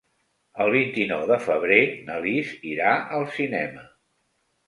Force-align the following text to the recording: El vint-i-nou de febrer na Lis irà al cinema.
El 0.63 0.71
vint-i-nou 0.75 1.25
de 1.31 1.35
febrer 1.43 1.77
na 2.09 2.17
Lis 2.25 2.53
irà 2.71 2.93
al 3.19 3.27
cinema. 3.37 3.87